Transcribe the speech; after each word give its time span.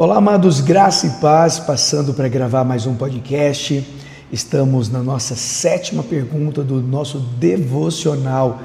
Olá, 0.00 0.18
amados, 0.18 0.60
graça 0.60 1.08
e 1.08 1.10
paz, 1.20 1.58
passando 1.58 2.14
para 2.14 2.28
gravar 2.28 2.62
mais 2.62 2.86
um 2.86 2.94
podcast. 2.94 3.84
Estamos 4.30 4.88
na 4.88 5.02
nossa 5.02 5.34
sétima 5.34 6.04
pergunta 6.04 6.62
do 6.62 6.80
nosso 6.80 7.18
devocional 7.18 8.60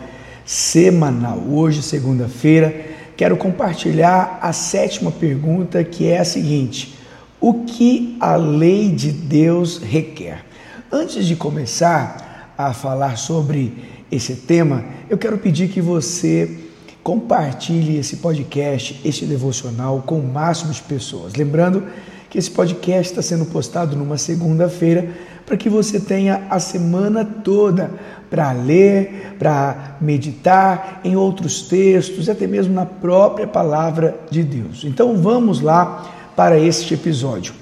semanal. 0.46 1.40
Hoje, 1.40 1.82
segunda-feira, 1.82 2.86
quero 3.18 3.36
compartilhar 3.36 4.38
a 4.44 4.54
sétima 4.54 5.12
pergunta 5.12 5.84
que 5.84 6.06
é 6.08 6.20
a 6.20 6.24
seguinte: 6.24 7.00
O 7.42 7.64
que 7.64 8.16
a 8.20 8.36
lei 8.36 8.92
de 8.92 9.12
Deus 9.12 9.80
requer? 9.80 10.46
Antes 10.92 11.26
de 11.26 11.36
começar 11.36 12.54
a 12.56 12.76
falar 12.76 13.18
sobre 13.18 13.74
esse 14.12 14.36
tema, 14.36 14.86
eu 15.10 15.18
quero 15.18 15.40
pedir 15.40 15.70
que 15.70 15.82
você 15.82 16.63
compartilhe 17.04 17.98
esse 17.98 18.18
podcast, 18.18 19.00
este 19.04 19.26
devocional 19.26 20.02
com 20.06 20.20
o 20.20 20.28
máximo 20.28 20.72
de 20.72 20.82
pessoas. 20.82 21.36
Lembrando 21.36 21.84
que 22.30 22.40
esse 22.40 22.50
podcast 22.50 23.12
está 23.12 23.22
sendo 23.22 23.46
postado 23.46 23.96
numa 23.96 24.18
segunda-feira 24.18 25.10
para 25.46 25.58
que 25.58 25.70
você 25.70 26.00
tenha 26.00 26.48
a 26.50 26.60
semana 26.60 27.26
toda 27.26 27.92
para 28.30 28.52
ler, 28.54 29.36
para 29.38 29.98
meditar 30.00 31.02
em 31.04 31.16
outros 31.16 31.64
textos, 31.64 32.30
até 32.30 32.48
mesmo 32.48 32.74
na 32.74 32.86
própria 32.86 33.46
palavra 33.46 34.18
de 34.32 34.42
Deus. 34.42 34.84
Então 34.86 35.18
vamos 35.18 35.60
lá 35.60 36.32
para 36.36 36.58
este 36.58 36.94
episódio. 36.94 37.54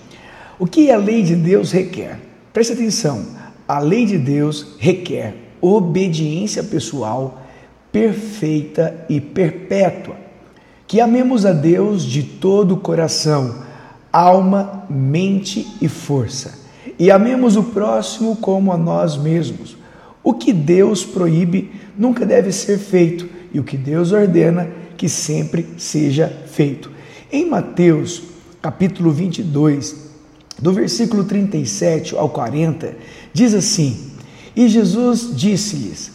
O 0.60 0.68
que 0.68 0.92
a 0.92 0.98
lei 0.98 1.24
de 1.24 1.36
Deus 1.36 1.72
requer? 1.72 2.20
Preste 2.54 2.74
atenção. 2.74 3.26
A 3.68 3.80
lei 3.80 4.06
de 4.06 4.18
Deus 4.18 4.76
requer 4.78 5.36
obediência 5.60 6.64
pessoal 6.64 7.42
perfeita 7.92 9.06
e 9.10 9.20
perpétua. 9.20 10.16
Que 10.88 11.00
amemos 11.00 11.46
a 11.46 11.54
Deus 11.54 12.04
de 12.04 12.24
todo 12.24 12.76
o 12.76 12.80
coração, 12.80 13.64
alma, 14.12 14.86
mente 14.90 15.68
e 15.82 15.88
força. 15.88 16.60
E 17.00 17.10
amemos 17.10 17.56
o 17.56 17.64
próximo 17.64 18.36
como 18.36 18.72
a 18.72 18.78
nós 18.78 19.18
mesmos. 19.18 19.78
O 20.24 20.34
que 20.34 20.54
Deus 20.54 21.04
proíbe 21.04 21.72
nunca 21.98 22.26
deve 22.26 22.52
ser 22.52 22.78
feito, 22.78 23.28
e 23.54 23.60
o 23.60 23.64
que 23.64 23.78
Deus 23.78 24.12
ordena 24.12 24.70
que 24.98 25.10
sempre 25.10 25.66
seja 25.78 26.28
feito. 26.48 26.92
Em 27.32 27.50
Mateus, 27.50 28.24
capítulo 28.62 29.12
22, 29.12 30.12
do 30.60 30.72
versículo 30.72 31.24
37 31.24 32.16
ao 32.16 32.30
40, 32.30 32.96
diz 33.34 33.54
assim: 33.54 34.12
E 34.56 34.68
Jesus 34.68 35.36
disse-lhes: 35.36 36.12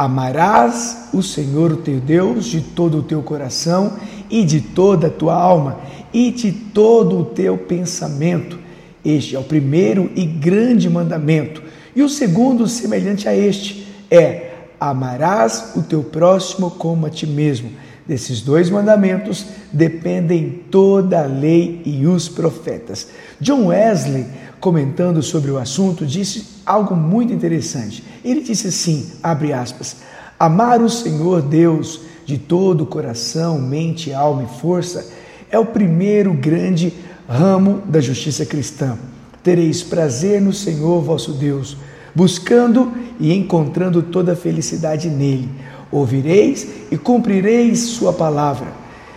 Amarás 0.00 1.08
o 1.12 1.24
Senhor, 1.24 1.78
teu 1.78 1.98
Deus, 1.98 2.46
de 2.46 2.60
todo 2.60 2.98
o 2.98 3.02
teu 3.02 3.20
coração 3.20 3.94
e 4.30 4.44
de 4.44 4.60
toda 4.60 5.08
a 5.08 5.10
tua 5.10 5.34
alma 5.34 5.80
e 6.14 6.30
de 6.30 6.52
todo 6.52 7.18
o 7.18 7.24
teu 7.24 7.58
pensamento. 7.58 8.60
Este 9.04 9.34
é 9.34 9.38
o 9.40 9.42
primeiro 9.42 10.08
e 10.14 10.24
grande 10.24 10.88
mandamento. 10.88 11.60
E 11.96 12.02
o 12.04 12.08
segundo, 12.08 12.68
semelhante 12.68 13.28
a 13.28 13.34
este, 13.34 13.88
é: 14.08 14.52
amarás 14.78 15.72
o 15.74 15.82
teu 15.82 16.04
próximo 16.04 16.70
como 16.70 17.04
a 17.04 17.10
ti 17.10 17.26
mesmo. 17.26 17.72
Desses 18.06 18.40
dois 18.40 18.70
mandamentos 18.70 19.46
dependem 19.72 20.62
toda 20.70 21.24
a 21.24 21.26
lei 21.26 21.82
e 21.84 22.06
os 22.06 22.28
profetas. 22.28 23.08
John 23.40 23.66
Wesley, 23.66 24.26
comentando 24.60 25.22
sobre 25.22 25.50
o 25.50 25.58
assunto, 25.58 26.06
disse 26.06 26.62
algo 26.66 26.94
muito 26.96 27.32
interessante. 27.32 28.02
Ele 28.24 28.40
disse 28.40 28.68
assim, 28.68 29.10
abre 29.22 29.52
aspas, 29.52 29.96
amar 30.38 30.82
o 30.82 30.90
Senhor 30.90 31.42
Deus 31.42 32.00
de 32.26 32.36
todo 32.36 32.82
o 32.82 32.86
coração, 32.86 33.58
mente, 33.58 34.12
alma 34.12 34.44
e 34.44 34.60
força 34.60 35.08
é 35.50 35.58
o 35.58 35.66
primeiro 35.66 36.32
grande 36.34 36.92
ramo 37.26 37.82
da 37.86 38.00
justiça 38.00 38.44
cristã. 38.44 38.98
Tereis 39.42 39.82
prazer 39.82 40.40
no 40.40 40.52
Senhor 40.52 41.00
vosso 41.00 41.32
Deus, 41.32 41.76
buscando 42.14 42.92
e 43.18 43.32
encontrando 43.32 44.02
toda 44.02 44.32
a 44.32 44.36
felicidade 44.36 45.08
nele. 45.08 45.48
Ouvireis 45.90 46.68
e 46.90 46.98
cumprireis 46.98 47.80
sua 47.80 48.12
palavra. 48.12 48.68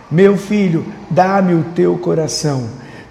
Meu 0.10 0.38
filho, 0.38 0.86
dá-me 1.10 1.54
o 1.54 1.66
teu 1.76 1.98
coração, 1.98 2.66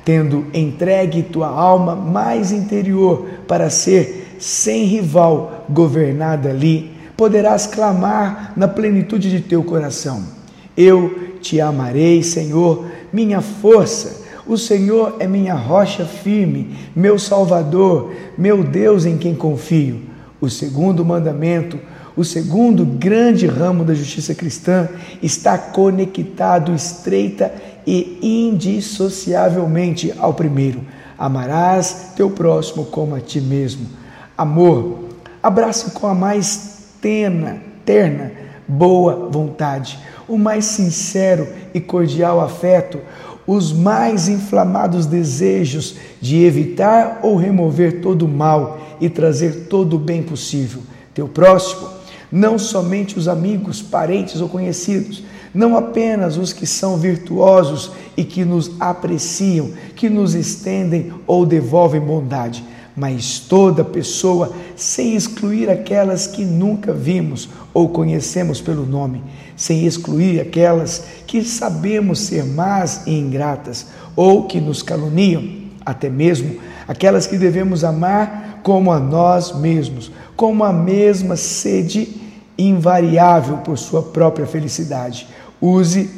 tendo 0.04 0.46
entregue 0.54 1.22
tua 1.22 1.48
alma 1.48 1.94
mais 1.94 2.52
interior 2.52 3.28
para 3.46 3.70
ser 3.70 4.36
sem 4.38 4.84
rival, 4.84 5.66
governada 5.68 6.48
ali, 6.48 6.90
poderás 7.16 7.66
clamar 7.66 8.54
na 8.56 8.66
plenitude 8.66 9.30
de 9.30 9.40
teu 9.40 9.62
coração. 9.62 10.24
Eu 10.74 11.36
te 11.42 11.60
amarei, 11.60 12.22
Senhor, 12.22 12.86
minha 13.12 13.42
força. 13.42 14.24
O 14.46 14.56
Senhor 14.56 15.16
é 15.20 15.26
minha 15.26 15.54
rocha 15.54 16.06
firme, 16.06 16.74
meu 16.96 17.18
Salvador, 17.18 18.12
meu 18.38 18.64
Deus 18.64 19.04
em 19.04 19.18
quem 19.18 19.34
confio. 19.34 20.00
O 20.40 20.48
segundo 20.48 21.04
mandamento, 21.04 21.78
o 22.16 22.24
segundo 22.24 22.84
grande 22.84 23.46
ramo 23.46 23.84
da 23.84 23.94
justiça 23.94 24.34
cristã, 24.34 24.88
está 25.22 25.58
conectado 25.58 26.74
estreita 26.74 27.52
e 27.92 28.18
indissociavelmente 28.22 30.14
ao 30.16 30.32
primeiro. 30.32 30.82
Amarás 31.18 32.12
teu 32.14 32.30
próximo 32.30 32.84
como 32.84 33.16
a 33.16 33.20
ti 33.20 33.40
mesmo 33.40 33.84
amor. 34.38 35.06
Abrace 35.42 35.90
com 35.90 36.06
a 36.06 36.14
mais 36.14 36.84
tena, 37.00 37.58
terna, 37.84 38.30
boa 38.68 39.28
vontade, 39.28 39.98
o 40.28 40.38
mais 40.38 40.66
sincero 40.66 41.48
e 41.74 41.80
cordial 41.80 42.40
afeto, 42.40 43.00
os 43.44 43.72
mais 43.72 44.28
inflamados 44.28 45.04
desejos 45.04 45.96
de 46.20 46.44
evitar 46.44 47.18
ou 47.24 47.34
remover 47.34 48.00
todo 48.00 48.22
o 48.22 48.28
mal 48.28 48.78
e 49.00 49.10
trazer 49.10 49.66
todo 49.68 49.96
o 49.96 49.98
bem 49.98 50.22
possível. 50.22 50.82
Teu 51.12 51.26
próximo, 51.26 51.88
não 52.30 52.56
somente 52.56 53.18
os 53.18 53.26
amigos, 53.26 53.82
parentes 53.82 54.40
ou 54.40 54.48
conhecidos, 54.48 55.24
não 55.54 55.76
apenas 55.76 56.36
os 56.36 56.52
que 56.52 56.66
são 56.66 56.96
virtuosos 56.96 57.92
e 58.16 58.24
que 58.24 58.44
nos 58.44 58.70
apreciam, 58.78 59.70
que 59.96 60.08
nos 60.08 60.34
estendem 60.34 61.12
ou 61.26 61.44
devolvem 61.44 62.00
bondade, 62.00 62.64
mas 62.96 63.38
toda 63.38 63.84
pessoa, 63.84 64.52
sem 64.76 65.14
excluir 65.14 65.70
aquelas 65.70 66.26
que 66.26 66.44
nunca 66.44 66.92
vimos 66.92 67.48
ou 67.72 67.88
conhecemos 67.88 68.60
pelo 68.60 68.84
nome, 68.84 69.22
sem 69.56 69.86
excluir 69.86 70.40
aquelas 70.40 71.04
que 71.26 71.42
sabemos 71.42 72.20
ser 72.20 72.44
más 72.44 73.06
e 73.06 73.12
ingratas 73.12 73.86
ou 74.14 74.46
que 74.46 74.60
nos 74.60 74.82
caluniam, 74.82 75.42
até 75.84 76.10
mesmo 76.10 76.58
aquelas 76.86 77.26
que 77.26 77.38
devemos 77.38 77.84
amar 77.84 78.60
como 78.62 78.92
a 78.92 78.98
nós 78.98 79.56
mesmos, 79.58 80.10
com 80.36 80.62
a 80.62 80.72
mesma 80.72 81.36
sede 81.36 82.20
invariável 82.58 83.58
por 83.58 83.78
sua 83.78 84.02
própria 84.02 84.46
felicidade. 84.46 85.26
Use 85.60 86.10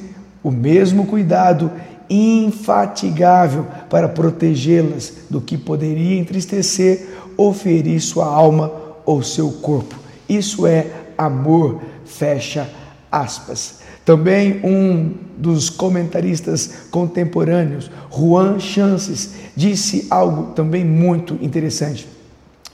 o 0.43 0.51
mesmo 0.51 1.07
cuidado 1.07 1.71
infatigável 2.09 3.67
para 3.89 4.09
protegê-las 4.09 5.13
do 5.31 5.41
que 5.41 5.57
poderia 5.57 6.19
entristecer 6.19 7.09
ou 7.37 7.55
ferir 7.55 8.01
sua 8.01 8.27
alma 8.27 8.71
ou 9.07 9.23
seu 9.23 9.51
corpo. 9.51 9.97
Isso 10.29 10.67
é 10.67 10.87
amor, 11.17 11.81
fecha 12.05 12.69
aspas. 13.11 13.81
Também 14.05 14.61
um 14.65 15.15
dos 15.39 15.71
comentaristas 15.71 16.89
contemporâneos, 16.91 17.91
Juan 18.11 18.59
Chances, 18.59 19.31
disse 19.55 20.07
algo 20.11 20.53
também 20.55 20.85
muito 20.85 21.39
interessante. 21.41 22.09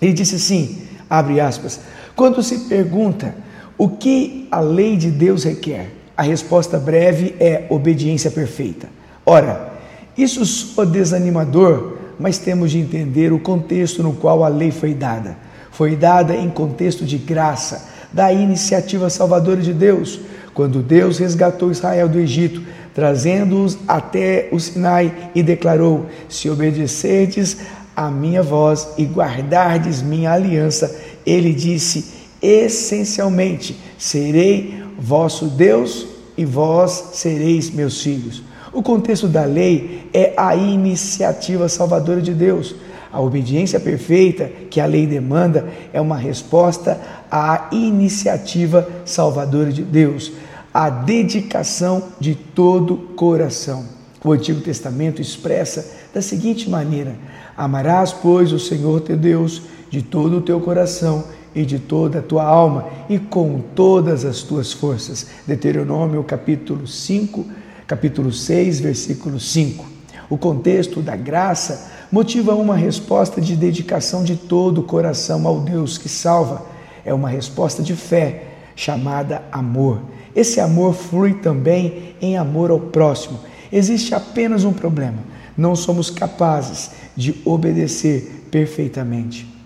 Ele 0.01 0.13
disse 0.13 0.37
assim, 0.37 0.83
abre 1.09 1.41
aspas, 1.41 1.81
quando 2.17 2.43
se 2.43 2.61
pergunta 2.61 3.35
o 3.77 3.89
que 3.91 4.49
a 4.51 4.61
lei 4.61 4.97
de 4.97 5.11
Deus 5.11 5.45
requer, 5.45 5.93
a 6.19 6.23
resposta 6.23 6.81
breve 6.81 7.37
é 7.39 7.67
obediência 7.71 8.29
perfeita. 8.29 8.89
Ora, 9.25 9.71
isso 10.17 10.45
soa 10.45 10.85
desanimador, 10.85 11.97
mas 12.19 12.39
temos 12.39 12.73
de 12.73 12.81
entender 12.81 13.33
o 13.33 13.39
contexto 13.39 14.03
no 14.03 14.13
qual 14.15 14.43
a 14.43 14.49
lei 14.49 14.73
foi 14.73 14.95
dada. 14.95 15.37
Foi 15.71 15.95
dada 15.95 16.35
em 16.35 16.51
contexto 16.51 17.05
de 17.05 17.19
graça, 17.19 17.89
da 18.13 18.33
iniciativa 18.33 19.09
salvadora 19.09 19.61
de 19.61 19.73
Deus, 19.73 20.19
quando 20.53 20.83
Deus 20.83 21.19
resgatou 21.19 21.71
Israel 21.71 22.09
do 22.09 22.19
Egito, 22.19 22.65
trazendo-os 22.93 23.79
até 23.87 24.49
o 24.51 24.59
Sinai 24.59 25.31
e 25.37 25.41
declarou: 25.41 26.07
Se 26.29 26.51
obedecerdes 26.51 27.59
a 27.95 28.11
minha 28.11 28.43
voz 28.43 28.89
e 28.99 29.05
guardardes 29.05 30.03
minha 30.03 30.33
aliança, 30.33 30.99
ele 31.25 31.53
disse 31.55 32.19
essencialmente: 32.43 33.79
Serei 33.97 34.78
vosso 34.99 35.47
Deus 35.47 36.07
e 36.37 36.45
vós 36.45 37.11
sereis 37.13 37.71
meus 37.71 38.03
filhos. 38.03 38.43
O 38.73 38.83
contexto 38.83 39.27
da 39.27 39.45
lei 39.45 40.09
é 40.13 40.35
a 40.37 40.55
iniciativa 40.55 41.69
salvadora 41.69 42.21
de 42.21 42.35
Deus. 42.35 42.75
A 43.11 43.21
obediência 43.21 43.81
perfeita 43.81 44.51
que 44.71 44.81
a 44.81 44.87
lei 44.87 45.07
demanda 45.07 45.67
é 45.93 46.01
uma 46.01 46.17
resposta 46.17 47.01
à 47.31 47.69
iniciativa 47.73 48.87
salvadora 49.05 49.73
de 49.73 49.83
Deus, 49.83 50.33
a 50.75 50.91
dedicação 50.91 52.03
de 52.21 52.35
todo 52.35 52.97
coração. 53.17 53.85
O 54.23 54.33
Antigo 54.33 54.61
Testamento 54.61 55.23
expressa 55.23 55.91
da 56.13 56.21
seguinte 56.21 56.69
maneira: 56.69 57.17
Amarás, 57.57 58.13
pois, 58.13 58.53
o 58.53 58.59
Senhor 58.59 59.01
teu 59.01 59.17
Deus 59.17 59.63
de 59.89 60.03
todo 60.03 60.39
o 60.39 60.43
teu 60.43 60.61
coração 60.61 61.25
e 61.55 61.65
de 61.65 61.79
toda 61.79 62.19
a 62.19 62.23
tua 62.23 62.45
alma 62.45 62.87
e 63.09 63.19
com 63.19 63.61
todas 63.75 64.25
as 64.25 64.43
tuas 64.43 64.73
forças. 64.73 65.27
Deuteronômio 65.47 66.23
capítulo 66.25 66.87
5, 66.87 67.45
capítulo 67.87 68.33
6, 68.33 68.81
versículo 68.81 69.41
5. 69.41 69.85
O 70.31 70.37
contexto 70.37 71.01
da 71.01 71.17
graça 71.17 71.91
motiva 72.13 72.55
uma 72.55 72.77
resposta 72.77 73.41
de 73.41 73.57
dedicação 73.57 74.23
de 74.23 74.37
todo 74.37 74.83
o 74.83 74.85
coração 74.85 75.47
ao 75.47 75.61
Deus 75.61 75.99
que 75.99 76.09
salva. 76.09 76.67
É 77.05 77.15
uma 77.15 77.29
resposta 77.29 77.83
de 77.83 77.95
fé, 77.95 78.45
chamada 78.77 79.43
amor. 79.51 80.01
Esse 80.37 80.61
amor 80.61 80.95
flui 80.95 81.35
também 81.35 82.15
em 82.21 82.37
amor 82.37 82.71
ao 82.71 82.79
próximo. 82.79 83.41
Existe 83.73 84.15
apenas 84.15 84.65
um 84.65 84.73
problema: 84.73 85.19
não 85.57 85.75
somos 85.75 86.11
capazes 86.11 86.91
de 87.17 87.35
obedecer 87.45 88.47
perfeitamente. 88.51 89.58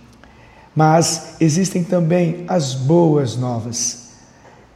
Mas 0.74 1.34
existem 1.40 1.84
também 1.84 2.44
as 2.48 2.74
boas 2.74 3.36
novas. 3.36 4.10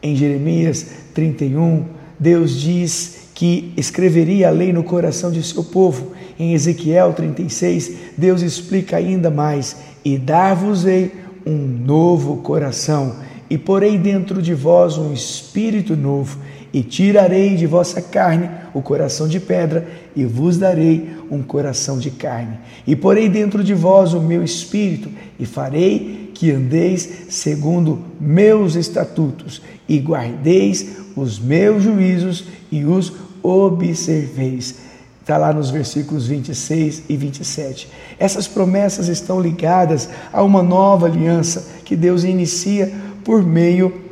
Em 0.03 0.15
Jeremias 0.15 0.87
31, 1.15 1.85
Deus 2.19 2.61
diz 2.61 3.27
que 3.35 3.73
escreveria 3.77 4.49
a 4.49 4.51
lei 4.51 4.73
no 4.73 4.85
coração 4.85 5.31
de 5.31 5.43
seu 5.43 5.65
povo. 5.65 6.13
Em 6.39 6.53
Ezequiel 6.53 7.13
36, 7.13 7.93
Deus 8.17 8.43
explica 8.43 8.97
ainda 8.97 9.31
mais: 9.31 9.77
E 10.05 10.19
dar-vos-ei 10.19 11.13
um 11.47 11.57
novo 11.57 12.39
coração, 12.39 13.17
e 13.49 13.57
porei 13.57 13.97
dentro 13.97 14.43
de 14.43 14.53
vós 14.53 14.99
um 14.99 15.13
espírito 15.13 15.97
novo, 15.97 16.39
e 16.73 16.83
tirarei 16.83 17.57
de 17.57 17.67
vossa 17.67 18.03
carne 18.03 18.51
o 18.75 18.83
coração 18.83 19.27
de 19.27 19.41
pedra, 19.41 19.87
e 20.15 20.25
vos 20.25 20.59
darei 20.59 21.16
um 21.31 21.43
coração 21.43 21.99
de 21.99 22.11
carne. 22.11 22.59
E 22.87 22.95
porei 22.95 23.29
dentro 23.29 23.63
de 23.63 23.75
vós 23.75 24.13
o 24.15 24.21
meu 24.21 24.43
espírito, 24.43 25.11
e 25.39 25.47
farei 25.47 26.31
que 26.35 26.51
andeis 26.51 27.27
segundo 27.29 28.05
meus 28.21 28.75
estatutos, 28.75 29.63
e 29.89 29.99
guardeis 29.99 30.97
os 31.17 31.39
meus 31.39 31.83
juízos 31.83 32.45
e 32.71 32.85
os 32.85 33.13
observeis. 33.43 34.87
Está 35.21 35.39
lá 35.39 35.53
nos 35.53 35.71
versículos 35.71 36.29
26 36.29 37.03
e 37.09 37.17
27. 37.17 37.89
Essas 38.19 38.47
promessas 38.47 39.09
estão 39.09 39.41
ligadas 39.41 40.09
a 40.33 40.43
uma 40.43 40.63
nova 40.63 41.07
aliança 41.07 41.67
que 41.85 41.97
Deus 41.97 42.23
inicia 42.23 42.93
por 43.25 43.43
meio 43.43 44.03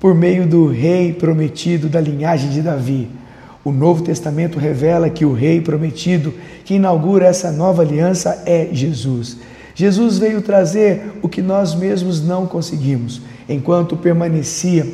por 0.00 0.14
meio 0.14 0.46
do 0.46 0.68
rei 0.68 1.12
prometido 1.12 1.88
da 1.88 2.00
linhagem 2.00 2.50
de 2.50 2.62
Davi. 2.62 3.08
O 3.68 3.70
Novo 3.70 4.02
Testamento 4.02 4.58
revela 4.58 5.10
que 5.10 5.26
o 5.26 5.34
rei 5.34 5.60
prometido 5.60 6.32
que 6.64 6.76
inaugura 6.76 7.26
essa 7.26 7.52
nova 7.52 7.82
aliança 7.82 8.42
é 8.46 8.70
Jesus. 8.72 9.36
Jesus 9.74 10.16
veio 10.16 10.40
trazer 10.40 11.18
o 11.20 11.28
que 11.28 11.42
nós 11.42 11.74
mesmos 11.74 12.24
não 12.24 12.46
conseguimos. 12.46 13.20
Enquanto 13.46 13.94
permanecia 13.94 14.90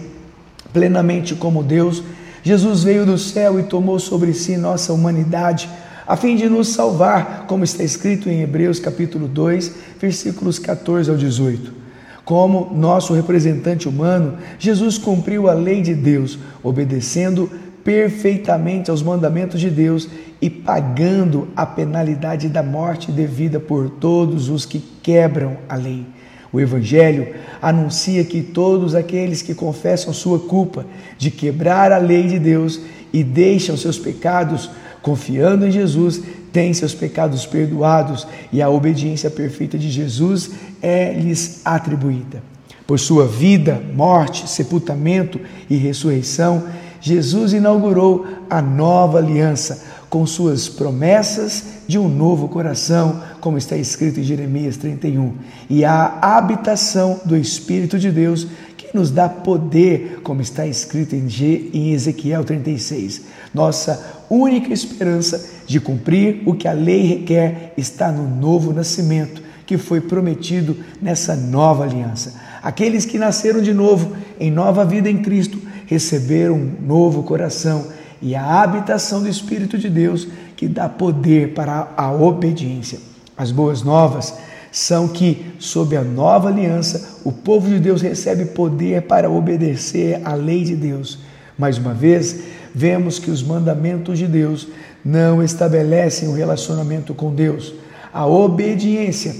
plenamente 0.72 1.36
como 1.36 1.62
Deus, 1.62 2.02
Jesus 2.42 2.82
veio 2.82 3.06
do 3.06 3.16
céu 3.16 3.60
e 3.60 3.62
tomou 3.62 4.00
sobre 4.00 4.34
si 4.34 4.56
nossa 4.56 4.92
humanidade, 4.92 5.70
a 6.04 6.16
fim 6.16 6.34
de 6.34 6.48
nos 6.48 6.70
salvar, 6.70 7.44
como 7.46 7.62
está 7.62 7.84
escrito 7.84 8.28
em 8.28 8.42
Hebreus 8.42 8.80
capítulo 8.80 9.28
2, 9.28 9.72
versículos 10.00 10.58
14 10.58 11.10
ao 11.10 11.16
18. 11.16 11.84
Como 12.24 12.72
nosso 12.74 13.12
representante 13.12 13.88
humano, 13.88 14.38
Jesus 14.58 14.98
cumpriu 14.98 15.48
a 15.48 15.52
lei 15.52 15.80
de 15.80 15.94
Deus, 15.94 16.38
obedecendo 16.60 17.48
perfeitamente 17.84 18.90
aos 18.90 19.02
mandamentos 19.02 19.60
de 19.60 19.70
Deus 19.70 20.08
e 20.40 20.48
pagando 20.48 21.48
a 21.54 21.66
penalidade 21.66 22.48
da 22.48 22.62
morte 22.62 23.12
devida 23.12 23.60
por 23.60 23.90
todos 23.90 24.48
os 24.48 24.64
que 24.64 24.82
quebram 25.02 25.58
a 25.68 25.76
lei. 25.76 26.06
O 26.50 26.60
Evangelho 26.60 27.34
anuncia 27.60 28.24
que 28.24 28.40
todos 28.40 28.94
aqueles 28.94 29.42
que 29.42 29.54
confessam 29.54 30.12
sua 30.12 30.38
culpa 30.38 30.86
de 31.18 31.30
quebrar 31.30 31.92
a 31.92 31.98
lei 31.98 32.28
de 32.28 32.38
Deus 32.38 32.80
e 33.12 33.22
deixam 33.22 33.76
seus 33.76 33.98
pecados 33.98 34.70
confiando 35.02 35.66
em 35.66 35.70
Jesus, 35.70 36.22
têm 36.50 36.72
seus 36.72 36.94
pecados 36.94 37.44
perdoados 37.44 38.26
e 38.50 38.62
a 38.62 38.70
obediência 38.70 39.28
perfeita 39.28 39.76
de 39.76 39.90
Jesus 39.90 40.52
é-lhes 40.80 41.60
atribuída. 41.64 42.42
Por 42.86 42.98
sua 42.98 43.26
vida, 43.26 43.82
morte, 43.94 44.48
sepultamento 44.48 45.40
e 45.68 45.76
ressurreição, 45.76 46.64
Jesus 47.04 47.52
inaugurou 47.52 48.26
a 48.48 48.62
nova 48.62 49.18
aliança 49.18 49.84
com 50.08 50.24
suas 50.24 50.70
promessas 50.70 51.62
de 51.86 51.98
um 51.98 52.08
novo 52.08 52.48
coração, 52.48 53.20
como 53.42 53.58
está 53.58 53.76
escrito 53.76 54.20
em 54.20 54.22
Jeremias 54.22 54.78
31, 54.78 55.34
e 55.68 55.84
a 55.84 56.18
habitação 56.22 57.20
do 57.22 57.36
Espírito 57.36 57.98
de 57.98 58.10
Deus 58.10 58.46
que 58.74 58.96
nos 58.96 59.10
dá 59.10 59.28
poder, 59.28 60.20
como 60.22 60.40
está 60.40 60.66
escrito 60.66 61.14
em 61.14 61.92
Ezequiel 61.92 62.42
36. 62.42 63.20
Nossa 63.52 64.22
única 64.30 64.72
esperança 64.72 65.44
de 65.66 65.78
cumprir 65.80 66.42
o 66.46 66.54
que 66.54 66.66
a 66.66 66.72
lei 66.72 67.02
requer 67.02 67.74
está 67.76 68.10
no 68.10 68.26
novo 68.26 68.72
nascimento 68.72 69.42
que 69.66 69.76
foi 69.76 70.00
prometido 70.00 70.78
nessa 71.02 71.36
nova 71.36 71.84
aliança. 71.84 72.32
Aqueles 72.62 73.04
que 73.04 73.18
nasceram 73.18 73.60
de 73.60 73.74
novo 73.74 74.16
em 74.40 74.50
nova 74.50 74.86
vida 74.86 75.10
em 75.10 75.18
Cristo 75.18 75.60
receberam 75.86 76.54
um 76.54 76.72
novo 76.80 77.22
coração 77.22 77.86
e 78.20 78.34
a 78.34 78.62
habitação 78.62 79.22
do 79.22 79.28
Espírito 79.28 79.76
de 79.76 79.90
Deus 79.90 80.26
que 80.56 80.66
dá 80.66 80.88
poder 80.88 81.52
para 81.52 81.92
a 81.96 82.12
obediência. 82.12 82.98
As 83.36 83.50
boas 83.50 83.82
novas 83.82 84.34
são 84.70 85.06
que, 85.06 85.52
sob 85.58 85.96
a 85.96 86.02
nova 86.02 86.48
aliança, 86.48 87.20
o 87.24 87.30
povo 87.30 87.68
de 87.68 87.78
Deus 87.78 88.02
recebe 88.02 88.46
poder 88.46 89.02
para 89.02 89.30
obedecer 89.30 90.20
à 90.24 90.34
lei 90.34 90.64
de 90.64 90.74
Deus. 90.74 91.18
Mais 91.56 91.78
uma 91.78 91.94
vez, 91.94 92.40
vemos 92.74 93.18
que 93.18 93.30
os 93.30 93.42
mandamentos 93.42 94.18
de 94.18 94.26
Deus 94.26 94.66
não 95.04 95.42
estabelecem 95.42 96.28
o 96.28 96.32
um 96.32 96.34
relacionamento 96.34 97.14
com 97.14 97.32
Deus. 97.32 97.74
A 98.12 98.26
obediência 98.26 99.34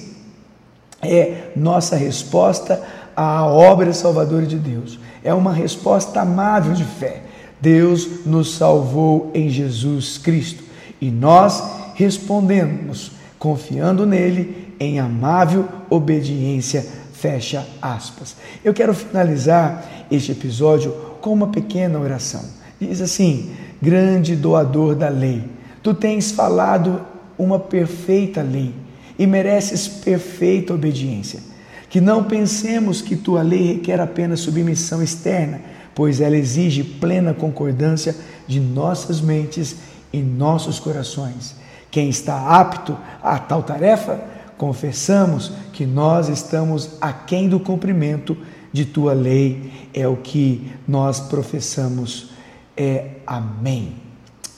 é 1.03 1.51
nossa 1.57 1.97
resposta 1.97 2.83
à 3.17 3.47
obra 3.47 3.93
salvadora 3.93 4.47
de 4.47 4.57
Deus. 4.57 4.99
É 5.25 5.33
uma 5.35 5.53
resposta 5.53 6.21
amável 6.21 6.75
de 6.75 6.85
fé. 6.85 7.23
Deus 7.61 8.27
nos 8.27 8.55
salvou 8.57 9.31
em 9.35 9.49
Jesus 9.49 10.19
Cristo 10.19 10.63
e 11.01 11.11
nós 11.11 11.63
respondemos 11.95 13.13
confiando 13.39 14.05
nele 14.05 14.75
em 14.79 15.01
amável 15.01 15.67
obediência. 15.89 16.87
Fecha 17.13 17.67
aspas. 17.81 18.37
Eu 18.63 18.75
quero 18.75 18.93
finalizar 18.93 20.05
este 20.11 20.33
episódio 20.33 20.93
com 21.23 21.33
uma 21.33 21.47
pequena 21.47 21.99
oração. 21.99 22.45
Diz 22.79 23.01
assim: 23.01 23.51
Grande 23.81 24.37
doador 24.37 24.95
da 24.95 25.09
lei, 25.09 25.43
tu 25.83 25.95
tens 25.95 26.33
falado 26.33 27.01
uma 27.39 27.59
perfeita 27.59 28.43
lei 28.43 28.75
e 29.19 29.27
mereces 29.27 29.89
perfeita 29.89 30.75
obediência. 30.75 31.41
Que 31.95 32.01
não 32.01 32.25
pensemos 32.25 33.01
que 33.01 33.15
tua 33.15 33.41
lei 33.41 33.75
requer 33.75 34.01
apenas 34.01 34.41
submissão 34.41 35.01
externa, 35.01 35.61
pois 35.95 36.21
ela 36.21 36.37
exige 36.37 36.83
plena 36.83 37.33
concordância 37.33 38.17
de 38.49 38.59
nossas 38.59 39.21
mentes 39.21 39.77
e 40.13 40.21
nossos 40.21 40.81
corações. 40.81 41.55
Quem 41.93 42.09
está 42.09 42.49
apto 42.49 42.99
a 43.23 43.39
tal 43.39 43.63
tarefa, 43.63 44.21
confessamos 44.59 45.53
que 45.73 45.87
nós 45.87 46.29
estamos 46.29 46.97
aquém 47.01 47.49
do 47.49 47.61
cumprimento 47.61 48.37
de 48.73 48.85
tua 48.85 49.13
lei, 49.13 49.71
é 49.95 50.09
o 50.09 50.17
que 50.17 50.73
nós 50.89 51.21
professamos 51.21 52.31
é 52.77 53.19
amém. 53.25 53.93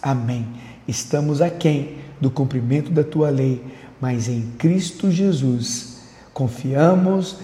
Amém. 0.00 0.46
Estamos 0.88 1.42
aquém 1.42 1.96
do 2.18 2.30
cumprimento 2.30 2.90
da 2.90 3.04
tua 3.04 3.28
lei, 3.28 3.62
mas 4.00 4.26
em 4.26 4.40
Cristo 4.56 5.10
Jesus 5.10 5.95
confiamos 6.36 7.38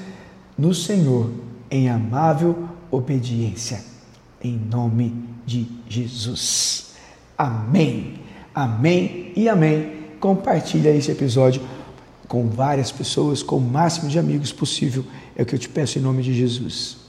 no 0.57 0.75
Senhor 0.75 1.31
em 1.71 1.89
amável 1.89 2.69
obediência. 2.91 3.81
Em 4.39 4.55
nome 4.55 5.15
de 5.47 5.67
Jesus. 5.89 6.93
Amém. 7.39 8.21
Amém 8.55 9.33
e 9.35 9.49
amém. 9.49 9.95
Compartilha 10.21 10.95
esse 10.95 11.11
episódio 11.11 11.63
com 12.29 12.51
várias 12.51 12.93
pessoas, 12.93 13.43
com 13.43 13.57
o 13.57 13.61
máximo 13.63 14.11
de 14.11 14.19
amigos 14.19 14.53
possível. 14.53 15.07
É 15.35 15.43
o 15.43 15.47
que 15.47 15.55
eu 15.55 15.59
te 15.59 15.71
peço 15.71 15.99
em 15.99 16.03
nome 16.03 16.23
de 16.23 16.35
Jesus. 16.35 17.02